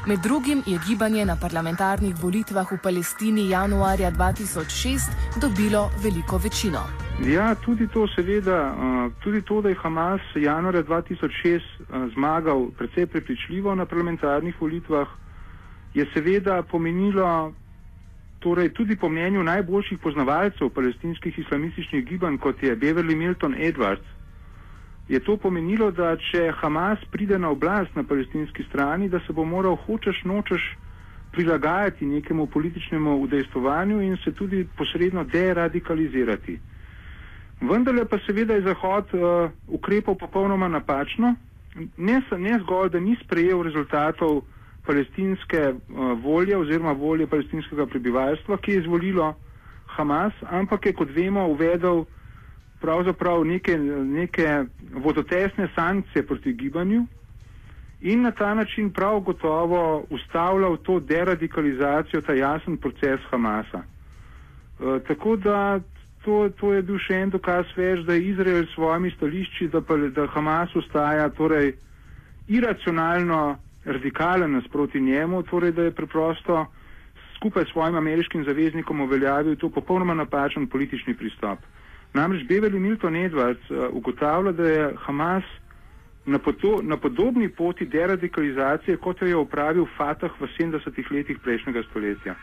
Med 0.07 0.21
drugim 0.21 0.63
je 0.67 0.79
gibanje 0.89 1.25
na 1.25 1.37
parlamentarnih 1.41 2.15
volitvah 2.23 2.73
v 2.73 2.79
Palestini 2.83 3.49
januarja 3.51 4.11
2006 4.13 5.41
dobilo 5.41 5.91
veliko 6.05 6.37
večino. 6.37 6.85
Ja, 7.25 7.55
tudi 7.55 7.89
to, 7.89 8.05
seveda, 8.17 8.75
tudi 9.25 9.43
to, 9.43 9.63
da 9.63 9.69
je 9.69 9.81
Hamas 9.81 10.21
januarja 10.37 10.83
2006 10.83 11.61
zmagal 12.15 12.69
precej 12.79 13.07
prepričljivo 13.07 13.75
na 13.75 13.87
parlamentarnih 13.87 14.55
volitvah, 14.61 15.09
je 15.95 16.07
seveda 16.15 16.63
pomenilo, 16.63 17.53
torej 18.45 18.69
tudi 18.77 18.97
po 18.97 19.09
mnenju 19.09 19.43
najboljših 19.43 19.99
poznavalcev 19.99 20.69
palestinskih 20.77 21.39
islamističnih 21.39 22.05
gibanj, 22.05 22.37
kot 22.39 22.63
je 22.63 22.77
Beverly 22.77 23.17
Milton 23.17 23.55
Edwards, 23.55 24.05
je 25.09 25.21
to 25.21 25.37
pomenilo, 25.37 25.91
da 25.91 26.15
če 26.17 26.53
Hamas 26.61 27.01
pride 27.13 27.39
na 27.39 27.51
oblast 27.53 27.97
na 27.97 28.05
palestinski 28.09 28.65
strani, 28.69 29.09
da 29.09 29.21
se 29.27 29.33
bo 29.33 29.45
moral 29.45 29.77
hočeš 29.87 30.23
nočeš 30.25 30.63
prilagajati 31.33 32.07
nekemu 32.07 32.47
političnemu 32.47 33.17
udejstvovanju 33.23 34.01
in 34.03 34.17
se 34.25 34.33
tudi 34.33 34.67
posredno 34.79 35.25
deradikalizirati. 35.25 36.59
Vendar 37.61 38.07
pa 38.11 38.19
seveda 38.27 38.55
je 38.55 38.63
Zahod 38.63 39.15
uh, 39.15 39.51
ukrepal 39.69 40.15
popolnoma 40.15 40.69
napačno, 40.69 41.35
ne, 41.97 42.23
ne 42.39 42.59
zgolj, 42.63 42.91
da 42.91 43.01
ni 43.01 43.17
sprejel 43.25 43.63
rezultatov 43.63 44.43
palestinske 44.87 45.63
uh, 45.73 46.23
volje 46.23 46.57
oziroma 46.57 46.93
volje 46.93 47.27
palestinskega 47.27 47.87
prebivalstva, 47.87 48.57
ki 48.57 48.73
je 48.73 48.79
izvolilo 48.83 49.35
Hamas, 49.97 50.33
ampak 50.51 50.87
je, 50.87 50.93
kot 50.93 51.09
vemo, 51.15 51.47
uvedel 51.49 52.05
pravzaprav 52.81 53.45
neke, 53.45 53.79
neke 53.79 54.65
vodotesne 54.93 55.69
sankcije 55.75 56.27
proti 56.27 56.53
gibanju 56.53 57.07
in 58.01 58.23
na 58.23 58.31
ta 58.31 58.55
način 58.55 58.91
prav 58.93 59.21
gotovo 59.21 60.05
ustavljal 60.11 60.77
to 60.77 61.01
deradikalizacijo, 61.01 62.21
ta 62.21 62.33
jasen 62.33 62.77
proces 62.77 63.21
Hamasa. 63.31 63.83
Uh, 64.79 65.03
tako 65.09 65.37
da 65.37 65.81
to, 66.25 66.49
to 66.61 66.73
je 66.73 66.83
bil 66.83 66.99
še 66.99 67.23
en 67.23 67.31
dokaz 67.31 67.69
več, 67.77 68.05
da 68.07 68.15
je 68.15 68.29
Izrael 68.31 68.67
s 68.67 68.75
svojimi 68.75 69.11
stališči, 69.17 69.69
da, 69.69 69.81
pa, 69.81 69.97
da 69.97 70.27
Hamas 70.27 70.77
ostaja 70.77 71.29
torej 71.29 71.75
iracionalno 72.49 73.57
radikalen 73.85 74.53
nasproti 74.53 75.01
njemu, 75.01 75.43
torej 75.43 75.73
da 75.73 75.83
je 75.83 75.95
preprosto 75.95 76.67
skupaj 77.37 77.65
s 77.65 77.73
svojim 77.73 77.97
ameriškim 77.97 78.45
zaveznikom 78.45 79.01
uveljavil 79.01 79.57
to 79.57 79.71
popolnoma 79.71 80.15
napačen 80.15 80.67
politični 80.67 81.15
pristop. 81.15 81.59
Namreč 82.15 82.43
Beverly 82.49 82.79
Milton 82.79 83.15
Edwards 83.15 83.71
uh, 83.71 83.89
ugotavlja, 83.93 84.53
da 84.53 84.69
je 84.69 84.95
Hamas 84.97 85.45
na, 86.27 86.39
poto, 86.39 86.81
na 86.83 86.97
podobni 86.97 87.49
poti 87.49 87.85
deradikalizacije, 87.87 88.97
kot 88.97 89.23
jo 89.23 89.29
je 89.29 89.37
upravil 89.37 89.87
Fatah 89.97 90.31
v 90.41 90.49
70-ih 90.59 91.11
letih 91.11 91.39
prejšnjega 91.45 91.83
stoletja. 91.91 92.35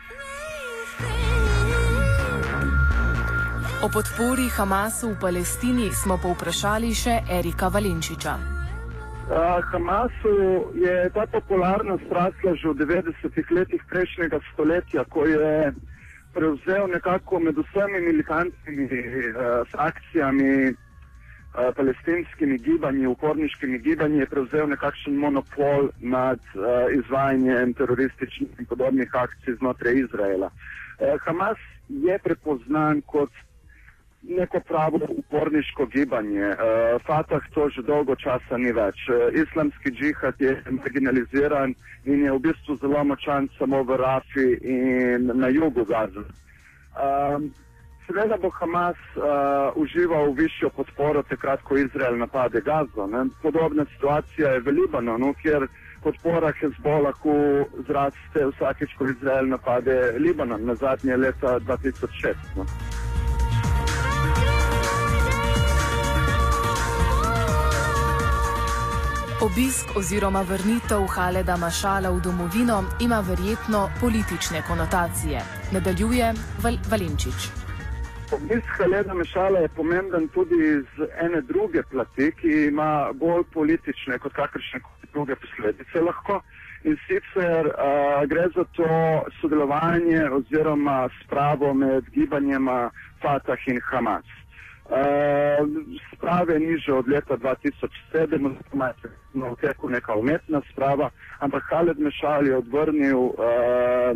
O 3.81 3.89
podpori 3.89 4.49
Hamasu 4.57 5.09
v 5.09 5.19
Palestini 5.21 5.89
smo 5.89 6.17
povprašali 6.21 6.93
še 6.93 7.23
Erika 7.25 7.67
Valenčiča. 7.73 8.60
Uh, 9.31 9.63
Hamasu 9.71 10.67
je 10.75 11.09
ta 11.13 11.23
popularnost 11.25 12.03
rasla 12.11 12.51
že 12.55 12.67
v 12.67 12.83
90-ih 12.83 13.47
letih 13.51 13.79
prejšnjega 13.87 14.43
stoletja, 14.51 15.07
ko 15.07 15.23
je 15.23 15.71
prevzel 16.35 16.91
nekako 16.91 17.39
med 17.39 17.55
vsemi 17.55 18.11
militantnimi 18.11 18.91
uh, 18.91 19.63
frakcijami, 19.71 20.75
uh, 20.75 21.71
palestinskimi 21.75 22.57
gibanji, 22.59 23.07
uporniškimi 23.07 23.79
gibanji, 23.79 24.19
je 24.19 24.25
prevzel 24.35 24.67
nekakšen 24.67 25.15
monopol 25.15 25.95
nad 26.03 26.43
uh, 26.51 26.91
izvajanjem 26.91 27.71
terorističnih 27.73 28.51
in 28.59 28.65
podobnih 28.67 29.15
akcij 29.15 29.55
znotraj 29.63 29.95
Izraela. 29.95 30.51
Uh, 30.51 31.15
Hamas 31.23 31.59
je 31.87 32.19
prepoznan 32.19 32.99
kot 33.07 33.31
neko 34.23 34.59
pravo 34.59 34.99
uporniško 35.09 35.85
gibanje. 35.85 36.47
Uh, 36.47 37.01
Fatah 37.05 37.41
to 37.53 37.69
že 37.69 37.81
dolgo 37.81 38.15
časa 38.15 38.57
ni 38.57 38.71
več. 38.71 38.95
Uh, 39.09 39.33
islamski 39.33 39.91
džihad 39.91 40.35
je 40.39 40.63
marginaliziran 40.69 41.73
in 42.05 42.23
je 42.25 42.31
v 42.31 42.39
bistvu 42.39 42.75
zelo 42.75 43.03
močan 43.03 43.49
samo 43.57 43.83
v 43.83 43.97
Rafi 43.97 44.47
in 44.61 45.31
na 45.33 45.47
jugu 45.47 45.85
Gaza. 45.85 46.25
Um, 46.95 47.51
Seveda 48.07 48.37
bo 48.37 48.49
Hamas 48.49 48.97
uh, 49.15 49.23
užival 49.75 50.33
višjo 50.33 50.69
podporo 50.69 51.23
takrat, 51.23 51.61
ko 51.63 51.77
Izrael 51.77 52.17
napade 52.17 52.61
Gazo. 52.61 53.07
Ne? 53.07 53.25
Podobna 53.41 53.85
situacija 53.93 54.49
je 54.51 54.59
v 54.59 54.73
Libanonu, 54.79 55.33
kjer 55.41 55.67
podpora 56.03 56.51
Hezbolahu 56.59 57.35
zraste 57.87 58.49
vsakeč, 58.51 58.97
ko 58.97 59.07
Izrael 59.07 59.47
napade 59.47 60.17
Libanon, 60.17 60.65
na 60.65 60.75
zadnje 60.75 61.17
leta 61.17 61.59
2006. 61.59 62.35
No? 62.57 62.65
Obisk 69.41 69.95
oziroma 69.97 70.41
vrnitev 70.45 71.07
Haleda 71.09 71.55
Mašala 71.57 72.09
v 72.13 72.21
domovino 72.21 72.83
ima 73.01 73.19
verjetno 73.29 73.89
politične 74.01 74.61
konotacije. 74.67 75.39
Nadaljuje 75.73 76.27
Val 76.63 76.75
Valenčič. 76.91 77.39
Obisk 78.37 78.69
Haleda 78.77 79.13
Mašala 79.13 79.59
je 79.59 79.69
pomemben 79.77 80.27
tudi 80.27 80.59
iz 80.77 80.85
ene 81.25 81.41
druge 81.41 81.81
plati, 81.83 82.31
ki 82.37 82.67
ima 82.67 83.09
bolj 83.13 83.43
politične 83.53 84.19
kot 84.19 84.33
kakršne 84.33 84.79
druge 85.13 85.35
posledice 85.35 86.01
lahko. 86.01 86.41
In 86.83 86.97
sicer 87.07 87.65
uh, 87.65 88.21
gre 88.29 88.45
za 88.55 88.63
to 88.77 88.89
sodelovanje 89.41 90.21
oziroma 90.37 91.09
spravo 91.23 91.73
med 91.73 92.05
gibanjema 92.13 92.91
Fatah 93.21 93.67
in 93.67 93.81
Hamas. 93.89 94.40
Uh, 94.91 95.63
sprave 96.11 96.59
ni 96.59 96.75
že 96.75 96.91
od 96.91 97.07
leta 97.07 97.39
2007, 97.39 97.79
oziroma 98.43 98.91
je 98.91 99.07
v 99.39 99.55
teku 99.63 99.87
neka 99.87 100.11
umetna 100.19 100.59
sprava, 100.71 101.15
ampak 101.39 101.63
Haled 101.71 101.95
Mešal 101.95 102.43
je 102.47 102.59
odvrnil 102.59 103.31
uh, 103.31 104.11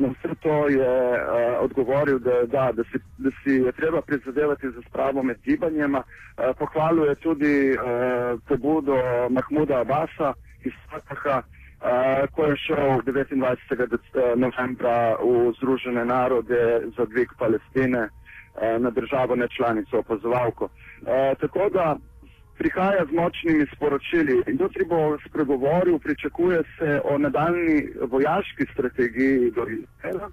na 0.00 0.08
vse 0.08 0.32
to, 0.40 0.72
je 0.72 0.88
uh, 1.20 1.60
odgovoril, 1.60 2.18
da, 2.18 2.48
da, 2.48 2.72
da, 2.72 2.82
si, 2.88 2.96
da 3.18 3.30
si 3.44 3.60
je 3.60 3.72
treba 3.72 4.00
prizadevati 4.00 4.70
za 4.70 4.80
spravo 4.88 5.22
med 5.22 5.36
gibanjema. 5.44 6.00
Uh, 6.00 6.56
pohvalil 6.58 7.04
je 7.04 7.14
tudi 7.14 7.76
uh, 7.76 8.40
pobudo 8.48 8.96
Mahmuda 9.28 9.80
Abasa 9.80 10.32
iz 10.64 10.72
Fataha, 10.88 11.42
uh, 11.44 12.24
ko 12.32 12.44
je 12.44 12.56
šel 12.56 13.04
29. 13.04 14.00
novembra 14.36 15.20
v 15.20 15.52
Združene 15.60 16.04
narode 16.04 16.88
za 16.96 17.04
dvig 17.04 17.28
Palestine 17.38 18.08
na 18.78 18.90
državo 18.90 19.36
ne 19.36 19.48
članico 19.56 19.98
opazovalko. 19.98 20.68
E, 21.06 21.34
tako 21.40 21.68
da 21.68 21.96
prihaja 22.58 23.04
z 23.04 23.12
močnimi 23.12 23.66
sporočili. 23.76 24.42
Jutri 24.60 24.84
bo 24.84 25.18
spregovoril, 25.28 25.98
pričakuje 25.98 26.62
se 26.78 27.00
o 27.04 27.18
nadaljni 27.18 27.88
vojaški 28.10 28.66
strategiji 28.72 29.50
do 29.50 29.66
Izraela, 29.68 30.30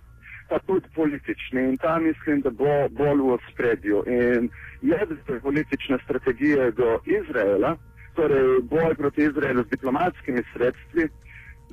pa 0.49 0.59
tudi 0.59 0.88
politični. 0.95 1.62
In 1.69 1.77
ta 1.77 1.99
mislim, 1.99 2.41
da 2.41 2.49
bo 2.49 2.73
bolj 2.89 3.19
v 3.21 3.33
ospredju. 3.33 4.03
In 4.07 4.49
jedrske 4.81 5.39
politične 5.41 5.97
strategije 6.03 6.71
do 6.71 6.99
Izraela, 7.05 7.75
torej 8.15 8.62
boj 8.62 8.95
proti 8.95 9.21
Izraelu 9.21 9.63
z 9.63 9.69
diplomatskimi 9.69 10.43
sredstvi, 10.53 11.09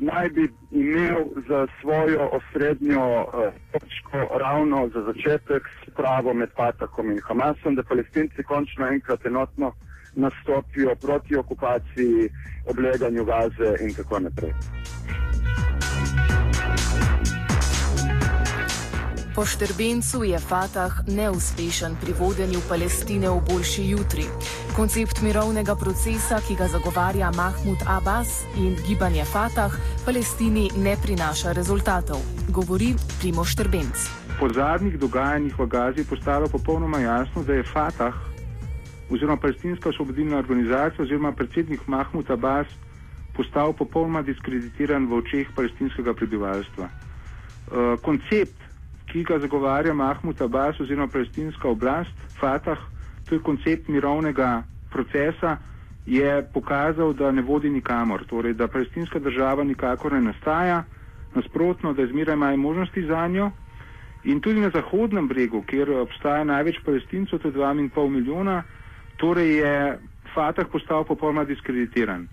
naj 0.01 0.29
bi 0.29 0.53
imel 0.71 1.25
za 1.49 1.67
svojo 1.81 2.31
osrednjo 2.33 3.27
točko 3.73 4.19
uh, 4.19 4.41
ravno 4.41 4.89
za 4.95 5.01
začetek 5.03 5.63
spravo 5.93 6.35
med 6.35 6.49
Fatahom 6.57 7.11
in 7.11 7.21
Hamasom, 7.29 7.75
da 7.75 7.83
palestinci 7.83 8.43
končno 8.43 8.87
enkrat 8.87 9.27
enotno 9.27 9.73
nastopijo 10.15 10.95
proti 10.95 11.37
okupaciji, 11.37 12.29
obleganju 12.67 13.25
Gaze 13.25 13.71
in 13.85 13.95
tako 13.95 14.19
naprej. 14.19 14.53
Po 19.41 19.49
Štrbencu 19.49 20.21
je 20.25 20.37
Fatah 20.37 21.01
neuspešen 21.09 21.97
pri 21.97 22.13
vodenju 22.13 22.61
Palestine 22.69 23.25
v 23.33 23.41
boljši 23.49 23.85
jutri. 23.89 24.29
Koncept 24.77 25.25
mirovnega 25.25 25.73
procesa, 25.81 26.45
ki 26.45 26.61
ga 26.61 26.69
zagovarja 26.69 27.33
Mahmud 27.33 27.81
Abbas 27.89 28.45
in 28.61 28.77
gibanje 28.85 29.25
Fatah, 29.25 29.73
Palestini 30.05 30.69
ne 30.77 30.93
prinaša 30.93 31.57
rezultatov, 31.57 32.21
govori 32.53 32.93
Primo 33.17 33.41
Štrbenc. 33.41 33.97
Po 34.37 34.53
zadnjih 34.53 35.01
dogajanjih 35.01 35.57
v 35.57 35.67
Gazi 35.73 36.05
je 36.05 36.11
postalo 36.13 36.45
popolnoma 36.53 37.01
jasno, 37.01 37.41
da 37.41 37.57
je 37.57 37.65
Fatah 37.65 38.13
oziroma 39.09 39.41
Palestinska 39.41 39.89
osvobodilna 39.89 40.37
organizacija 40.37 41.01
oziroma 41.01 41.33
predsednik 41.33 41.89
Mahmud 41.89 42.29
Abbas 42.31 42.69
postal 43.33 43.73
popolnoma 43.73 44.21
diskreditiran 44.21 45.09
v 45.09 45.25
očeh 45.25 45.49
palestinskega 45.57 46.13
prebivalstva. 46.13 46.85
Uh, 47.71 47.97
koncept 48.05 48.60
ki 49.13 49.25
ga 49.25 49.39
zagovarja 49.39 49.95
Mahmud 49.95 50.43
Abbas 50.43 50.81
oziroma 50.81 51.09
palestinska 51.09 51.69
oblast, 51.69 52.15
Fatah, 52.39 52.79
to 53.29 53.35
je 53.35 53.43
koncept 53.43 53.89
mirovnega 53.89 54.63
procesa, 54.91 55.57
je 56.07 56.43
pokazal, 56.55 57.13
da 57.13 57.33
ne 57.33 57.43
vodi 57.43 57.71
nikamor, 57.71 58.25
torej 58.27 58.55
da 58.55 58.69
palestinska 58.69 59.19
država 59.19 59.65
nikakor 59.65 60.13
ne 60.13 60.21
nastaja, 60.21 60.85
nasprotno, 61.35 61.93
da 61.93 62.03
izmeraj 62.03 62.35
imajo 62.35 62.57
možnosti 62.57 63.07
za 63.07 63.27
njo. 63.29 63.51
In 64.25 64.41
tudi 64.41 64.61
na 64.61 64.71
Zahodnem 64.71 65.29
bregu, 65.29 65.63
kjer 65.63 65.91
obstaja 65.91 66.45
največ 66.45 66.81
palestincev, 66.85 67.39
to 67.39 67.49
je 67.49 67.55
2,5 67.55 68.09
milijona, 68.09 68.63
torej 69.17 69.57
je 69.57 69.99
Fatah 70.35 70.67
postal 70.73 71.05
popolnoma 71.05 71.45
diskreditiran. 71.45 72.29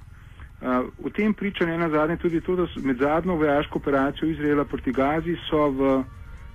Uh, 0.57 0.89
v 1.05 1.09
tem 1.13 1.33
priča 1.33 1.65
ne 1.65 1.77
na 1.77 1.89
zadnje 1.89 2.17
tudi 2.17 2.41
to, 2.41 2.55
da 2.55 2.65
med 2.81 2.97
zadnjo 2.97 3.35
vojaško 3.35 3.77
operacijo 3.79 4.29
Izraela 4.29 4.65
proti 4.65 4.91
Gazi 4.91 5.35
so 5.49 5.69
v 5.69 6.03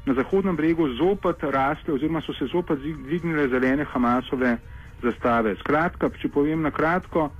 na 0.06 0.14
Zahodnem 0.14 0.56
bregu 0.56 0.88
zopet 0.98 1.42
rasle 1.42 1.94
oziroma 1.94 2.20
so 2.20 2.34
se 2.34 2.46
zopet 2.46 2.78
dvignile 2.78 3.48
zelene 3.48 3.84
Hamasove 3.84 4.56
zastave. 5.02 5.56
Skratka, 5.60 6.10
če 6.18 6.28
povem 6.28 6.62
na 6.62 6.70
kratko, 6.70 7.30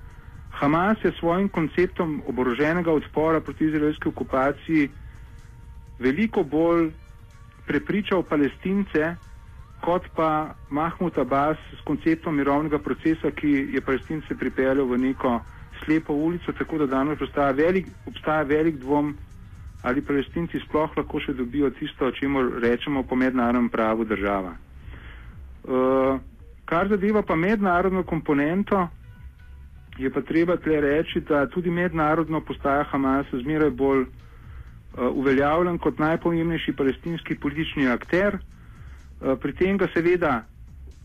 Hamas 0.52 0.98
je 1.04 1.12
svojim 1.18 1.48
konceptom 1.48 2.22
oboroženega 2.28 2.92
odpora 2.92 3.40
proti 3.40 3.64
izraelski 3.64 4.08
okupaciji 4.08 4.90
veliko 5.98 6.42
bolj 6.42 6.90
prepričal 7.66 8.22
palestince, 8.22 9.14
kot 9.80 10.06
pa 10.16 10.54
Mahmud 10.70 11.18
Abbas 11.18 11.58
s 11.78 11.80
konceptom 11.84 12.36
mirovnega 12.36 12.78
procesa, 12.78 13.30
ki 13.30 13.50
je 13.74 13.80
palestince 13.80 14.34
pripeljal 14.38 14.86
v 14.86 14.98
neko 14.98 15.40
slepo 15.84 16.14
ulico, 16.14 16.52
tako 16.52 16.78
da 16.78 16.86
danes 16.86 17.20
obstaja 17.20 17.50
velik, 17.50 17.86
obstaja 18.06 18.42
velik 18.42 18.78
dvom, 18.78 19.14
ali 19.82 20.02
palestinci 20.02 20.60
sploh 20.62 20.90
lahko 20.96 21.20
še 21.20 21.34
dobijo 21.34 21.70
tisto, 21.74 22.06
o 22.06 22.14
čemer 22.14 22.52
rečemo 22.62 23.02
po 23.02 23.16
mednarodnem 23.18 23.68
pravu 23.68 24.04
država. 24.04 24.54
Uh, 25.62 26.20
kar 26.64 26.88
zadeva 26.88 27.22
pa 27.22 27.36
mednarodno 27.36 28.02
komponento, 28.02 28.86
je 29.98 30.10
pa 30.10 30.22
treba 30.22 30.56
tle 30.56 30.80
reči, 30.80 31.20
da 31.20 31.46
tudi 31.46 31.70
mednarodno 31.70 32.40
postaja 32.40 32.84
Hamas 32.92 33.26
zmeraj 33.42 33.70
bolj 33.70 34.06
uh, 34.06 34.10
uveljavljen 35.10 35.78
kot 35.78 35.98
najpomembnejši 35.98 36.72
palestinski 36.78 37.36
politični 37.38 37.88
akter. 37.90 38.38
Uh, 38.38 39.34
pri 39.38 39.52
tem 39.52 39.78
ga 39.78 39.90
seveda 39.94 40.44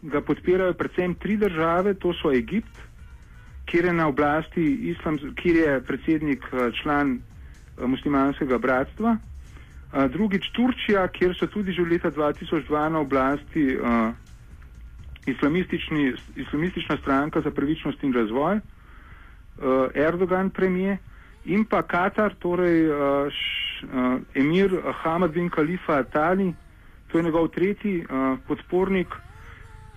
ga 0.01 0.21
podpirajo 0.21 0.77
predvsem 0.77 1.15
tri 1.15 1.37
države, 1.37 1.95
to 1.97 2.13
so 2.13 2.29
Egipt, 2.31 2.77
kjer 3.65 3.89
je 3.89 3.93
na 3.93 4.07
oblasti 4.07 4.63
islam, 4.93 5.17
kjer 5.35 5.55
je 5.55 5.81
predsednik 5.83 6.45
uh, 6.53 6.69
član 6.81 7.17
muslimanskega 7.85 8.57
bratstva. 8.57 9.17
Uh, 9.17 10.05
drugič 10.11 10.49
Turčija, 10.51 11.07
kjer 11.07 11.35
so 11.39 11.47
tudi 11.47 11.71
že 11.71 11.81
od 11.81 11.91
leta 11.91 12.11
2002 12.11 12.89
na 12.89 12.99
oblasti 12.99 13.77
uh, 13.77 14.11
islamistična 16.35 16.97
stranka 17.01 17.41
za 17.41 17.51
pravičnost 17.51 18.03
in 18.03 18.13
razvoj, 18.13 18.55
uh, 18.55 18.63
Erdogan 19.95 20.49
premije 20.49 20.97
in 21.45 21.65
pa 21.65 21.81
Katar, 21.81 22.35
torej 22.39 22.89
uh, 22.89 22.95
š, 23.31 23.83
uh, 23.83 24.19
emir 24.35 24.71
Hamad 25.03 25.31
bin 25.31 25.49
Khalifa 25.49 26.03
Tali, 26.03 26.53
to 27.07 27.17
je 27.17 27.23
njegov 27.23 27.47
tretji 27.47 27.99
uh, 28.03 28.39
podpornik. 28.47 29.07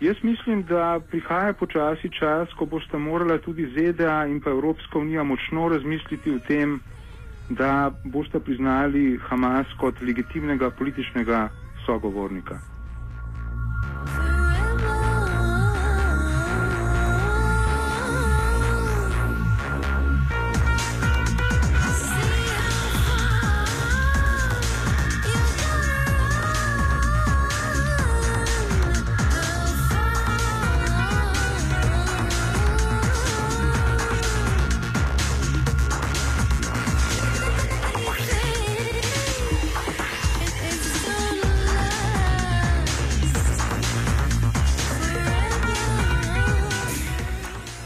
Jaz 0.01 0.17
mislim, 0.23 0.63
da 0.63 1.01
prihaja 1.11 1.53
počasi 1.53 2.09
čas, 2.09 2.49
ko 2.59 2.65
boste 2.67 2.99
morali 2.99 3.41
tudi 3.43 3.67
ZDA 3.69 4.27
in 4.27 4.41
pa 4.41 4.51
Evropska 4.51 4.99
unija 4.99 5.23
močno 5.23 5.69
razmisliti 5.69 6.31
o 6.31 6.39
tem, 6.39 6.81
da 7.51 7.91
boste 8.05 8.41
priznali 8.41 9.19
Hamas 9.29 9.67
kot 9.79 10.01
legitimnega 10.03 10.71
političnega 10.71 11.49
sogovornika. 11.87 12.59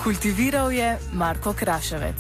Kultiviral 0.05 0.73
je 0.73 0.99
Marko 1.13 1.53
Kraševec. 1.53 2.17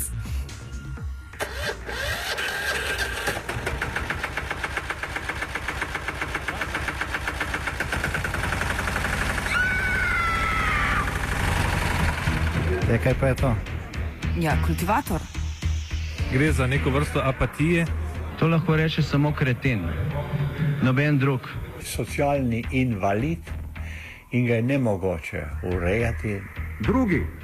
Ja, 12.89 12.99
kaj 13.03 13.15
pa 13.21 13.27
je 13.27 13.35
to? 13.35 13.55
Ja, 14.41 14.57
kultivator. 14.67 15.21
Gre 16.33 16.53
za 16.53 16.67
neko 16.67 16.91
vrsto 16.91 17.21
apatije. 17.21 17.87
To 18.39 18.49
lahko 18.49 18.77
reče 18.77 19.03
samo 19.03 19.35
kreten, 19.37 19.85
noben 20.83 21.19
drug. 21.19 21.41
Socialni 21.83 22.65
invalid 22.73 23.45
in 24.33 24.47
ga 24.47 24.55
je 24.55 24.63
ne 24.63 24.79
mogoče 24.79 25.45
urejati. 25.63 26.41
Drugi 26.81 27.44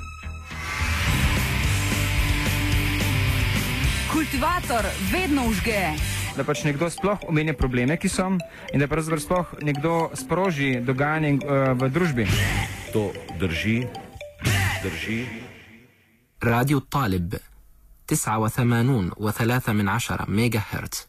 Kultivator 4.30 4.84
vedno 5.12 5.48
užge. 5.48 5.94
Da 6.36 6.44
pač 6.44 6.64
nekdo 6.64 6.90
sploh 6.90 7.24
omenja 7.28 7.54
probleme, 7.56 7.96
ki 7.96 8.08
so, 8.08 8.28
in 8.72 8.80
da 8.80 8.86
pravzaprav 8.86 9.20
sploh 9.20 9.54
nekdo 9.62 10.10
sproži 10.14 10.76
dogajanje 10.80 11.32
uh, 11.40 11.72
v 11.78 11.90
družbi. 11.90 12.26
To 12.92 13.10
drži, 13.40 13.86
drži. 14.82 15.46
راديو 16.44 16.78
الطالب 16.78 17.34
89 18.12 19.12
وثلاثة 19.16 19.72
من 19.72 19.88
عشرة 19.88 20.24
ميجا 20.28 20.62
هرتز 20.70 21.08